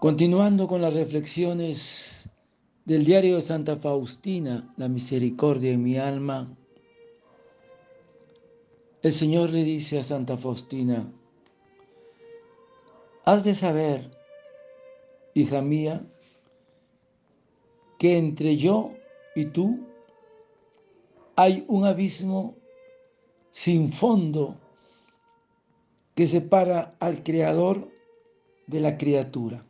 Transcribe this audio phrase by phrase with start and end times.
[0.00, 2.30] Continuando con las reflexiones
[2.86, 6.56] del diario de Santa Faustina, La misericordia en mi alma,
[9.02, 11.12] el Señor le dice a Santa Faustina,
[13.26, 14.10] has de saber,
[15.34, 16.02] hija mía,
[17.98, 18.94] que entre yo
[19.34, 19.86] y tú
[21.36, 22.56] hay un abismo
[23.50, 24.56] sin fondo
[26.14, 27.92] que separa al Creador
[28.66, 29.66] de la criatura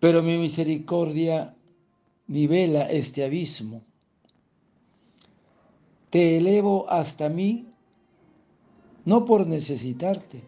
[0.00, 1.54] pero mi misericordia
[2.28, 3.82] nivela este abismo.
[6.10, 7.66] Te elevo hasta mí,
[9.04, 10.42] no por necesitarte,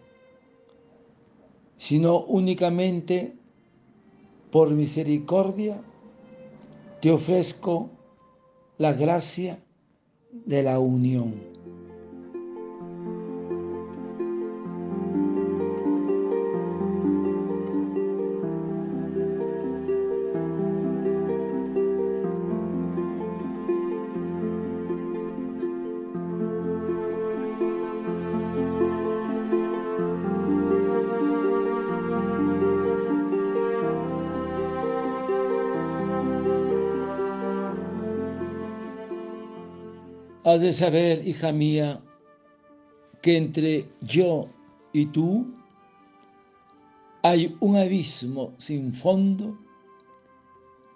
[1.76, 3.34] sino únicamente
[4.50, 5.80] por misericordia,
[7.00, 7.90] te ofrezco
[8.78, 9.58] la gracia
[10.32, 11.57] de la unión.
[40.48, 42.00] Has de saber, hija mía,
[43.20, 44.48] que entre yo
[44.94, 45.52] y tú
[47.22, 49.58] hay un abismo sin fondo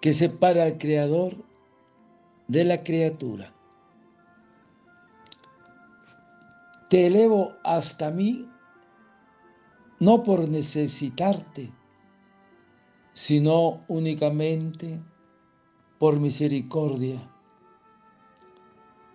[0.01, 1.35] que separa al Creador
[2.47, 3.53] de la criatura.
[6.89, 8.49] Te elevo hasta mí
[9.99, 11.71] no por necesitarte,
[13.13, 14.99] sino únicamente
[15.99, 17.32] por misericordia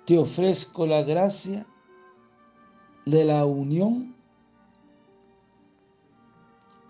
[0.08, 1.66] te ofrezco la gracia
[3.04, 4.16] de la unión.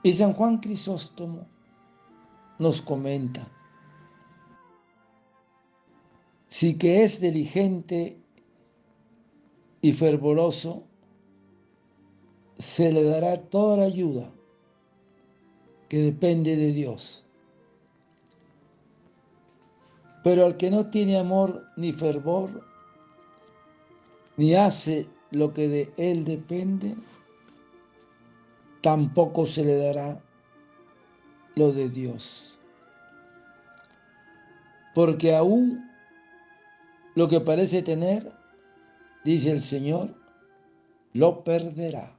[0.05, 1.49] Y San Juan Crisóstomo
[2.61, 3.49] nos comenta,
[6.47, 8.23] si que es diligente
[9.81, 10.85] y fervoroso,
[12.57, 14.31] se le dará toda la ayuda
[15.89, 17.25] que depende de Dios.
[20.23, 22.68] Pero al que no tiene amor ni fervor,
[24.39, 26.95] ni hace lo que de él depende,
[28.81, 30.23] tampoco se le dará
[31.57, 32.59] lo de Dios.
[34.95, 35.85] Porque aún
[37.17, 38.33] lo que parece tener,
[39.25, 40.15] dice el Señor,
[41.13, 42.17] lo perderá.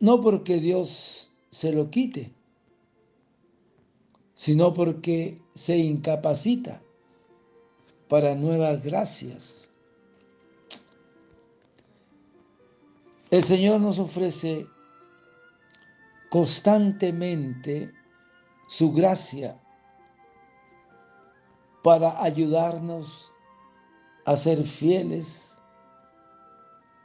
[0.00, 2.32] No porque Dios se lo quite,
[4.34, 6.82] sino porque se incapacita
[8.12, 9.70] para nuevas gracias.
[13.30, 14.66] El Señor nos ofrece
[16.28, 17.90] constantemente
[18.68, 19.58] su gracia
[21.82, 23.32] para ayudarnos
[24.26, 25.58] a ser fieles,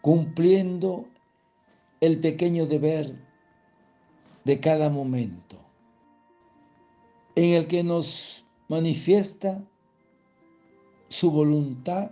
[0.01, 1.07] cumpliendo
[2.01, 3.15] el pequeño deber
[4.43, 5.55] de cada momento,
[7.35, 9.63] en el que nos manifiesta
[11.09, 12.11] su voluntad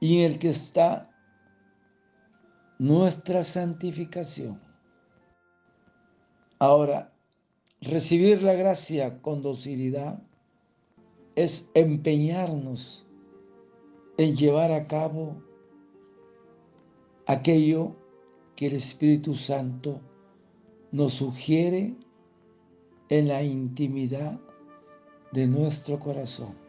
[0.00, 1.10] y en el que está
[2.78, 4.60] nuestra santificación.
[6.58, 7.12] Ahora,
[7.80, 10.22] recibir la gracia con docilidad
[11.34, 13.06] es empeñarnos
[14.18, 15.36] en llevar a cabo
[17.26, 17.94] aquello
[18.56, 20.00] que el Espíritu Santo
[20.92, 21.94] nos sugiere
[23.08, 24.40] en la intimidad
[25.32, 26.65] de nuestro corazón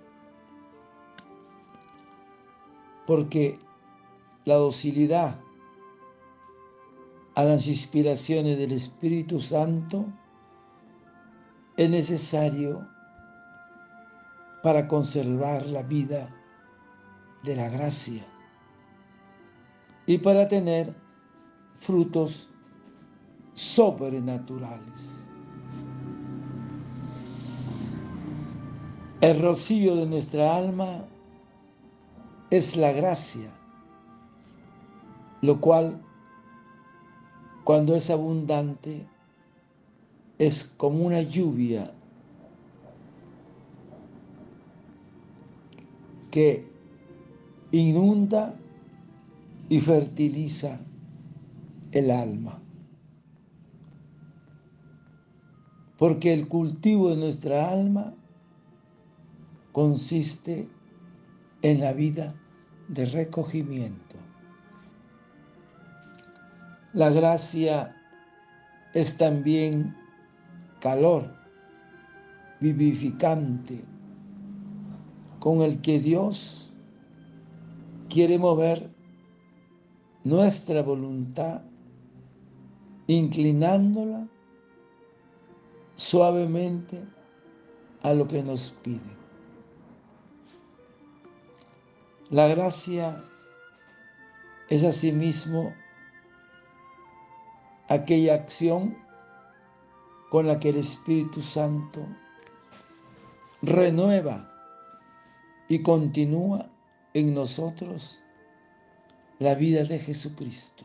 [3.07, 3.57] porque
[4.45, 5.39] la docilidad
[7.35, 10.05] a las inspiraciones del Espíritu Santo
[11.77, 12.85] es necesario
[14.61, 16.35] para conservar la vida
[17.43, 18.25] de la gracia
[20.05, 20.93] y para tener
[21.75, 22.49] frutos
[23.53, 25.25] sobrenaturales.
[29.21, 31.05] El rocío de nuestra alma
[32.49, 33.51] es la gracia,
[35.41, 36.01] lo cual
[37.63, 39.05] cuando es abundante
[40.37, 41.91] es como una lluvia
[46.31, 46.65] que
[47.71, 48.55] inunda
[49.69, 50.79] y fertiliza
[51.91, 52.61] el alma.
[55.97, 58.13] Porque el cultivo de nuestra alma
[59.71, 60.69] consiste
[61.67, 62.33] en la vida
[62.87, 64.15] de recogimiento.
[66.93, 67.93] La gracia
[68.93, 69.93] es también
[70.79, 71.29] calor
[72.61, 73.83] vivificante
[75.39, 76.73] con el que Dios
[78.09, 78.89] quiere mover
[80.23, 81.63] nuestra voluntad,
[83.07, 84.25] inclinándola
[85.95, 87.03] suavemente
[88.03, 89.26] a lo que nos pide.
[92.29, 93.23] La gracia
[94.67, 95.73] es asimismo
[97.87, 98.97] aquella acción
[100.29, 102.05] con la que el Espíritu Santo
[103.61, 104.51] renueva
[105.69, 106.69] y continúa
[107.13, 108.19] en nosotros
[109.39, 110.83] la vida de Jesucristo.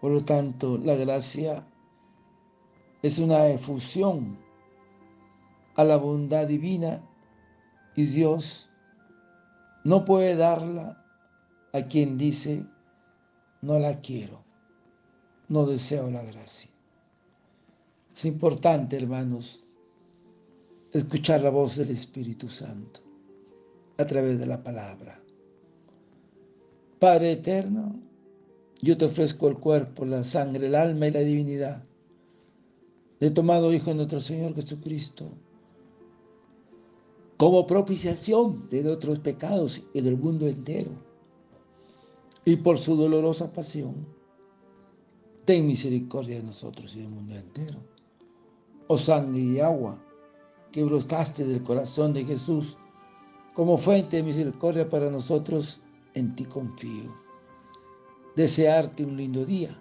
[0.00, 1.64] Por lo tanto, la gracia
[3.02, 4.38] es una efusión
[5.76, 7.00] a la bondad divina
[7.94, 8.67] y Dios
[9.88, 11.02] no puede darla
[11.72, 12.62] a quien dice,
[13.62, 14.44] no la quiero,
[15.48, 16.70] no deseo la gracia.
[18.14, 19.64] Es importante, hermanos,
[20.92, 23.00] escuchar la voz del Espíritu Santo
[23.96, 25.18] a través de la palabra.
[26.98, 27.98] Padre eterno,
[28.82, 31.82] yo te ofrezco el cuerpo, la sangre, el alma y la divinidad
[33.20, 35.30] de tomado Hijo de nuestro Señor Jesucristo,
[37.38, 40.90] como propiciación de nuestros pecados y del mundo entero,
[42.44, 43.94] y por su dolorosa pasión,
[45.44, 47.78] ten misericordia de nosotros y del mundo entero.
[48.88, 50.02] Oh sangre y agua,
[50.72, 52.76] que brotaste del corazón de Jesús,
[53.54, 55.80] como fuente de misericordia para nosotros,
[56.14, 57.14] en ti confío.
[58.34, 59.80] Desearte un lindo día,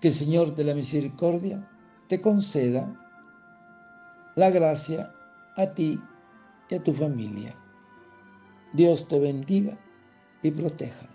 [0.00, 1.70] que el Señor de la misericordia
[2.08, 2.92] te conceda
[4.34, 5.12] la gracia
[5.56, 6.00] a ti
[6.70, 7.54] y a tu familia.
[8.74, 9.78] Dios te bendiga
[10.42, 11.08] y proteja.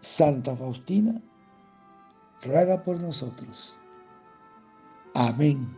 [0.00, 1.20] Santa Faustina,
[2.44, 3.78] ruega por nosotros.
[5.14, 5.74] Amén.